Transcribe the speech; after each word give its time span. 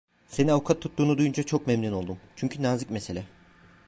Seni 0.27 0.51
avukat 0.53 0.81
tuttuğunu 0.81 1.17
duyunca 1.17 1.43
çok 1.43 1.67
memnun 1.67 1.91
oldum: 1.93 2.19
Çünkü 2.35 2.63
nazik 2.63 2.89
mesele… 2.89 3.25